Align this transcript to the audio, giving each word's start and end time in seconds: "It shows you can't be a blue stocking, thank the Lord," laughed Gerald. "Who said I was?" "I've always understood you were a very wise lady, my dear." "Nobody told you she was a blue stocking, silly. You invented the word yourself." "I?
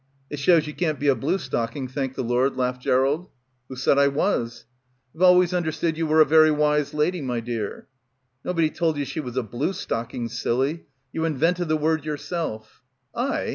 "It 0.31 0.39
shows 0.39 0.65
you 0.65 0.73
can't 0.73 0.99
be 0.99 1.09
a 1.09 1.13
blue 1.13 1.37
stocking, 1.37 1.87
thank 1.87 2.15
the 2.15 2.23
Lord," 2.23 2.55
laughed 2.57 2.81
Gerald. 2.81 3.29
"Who 3.69 3.75
said 3.75 3.99
I 3.99 4.07
was?" 4.07 4.65
"I've 5.15 5.21
always 5.21 5.53
understood 5.53 5.95
you 5.95 6.07
were 6.07 6.21
a 6.21 6.25
very 6.25 6.49
wise 6.49 6.95
lady, 6.95 7.21
my 7.21 7.39
dear." 7.39 7.87
"Nobody 8.43 8.71
told 8.71 8.97
you 8.97 9.05
she 9.05 9.19
was 9.19 9.37
a 9.37 9.43
blue 9.43 9.73
stocking, 9.73 10.27
silly. 10.27 10.87
You 11.13 11.23
invented 11.25 11.67
the 11.67 11.77
word 11.77 12.03
yourself." 12.03 12.81
"I? 13.13 13.49